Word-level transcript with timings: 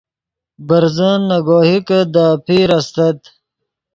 برزن 0.67 1.19
نے 1.29 1.37
گوہکے 1.47 1.99
دے 2.13 2.23
اپیر 2.35 2.69
استت 2.77 3.19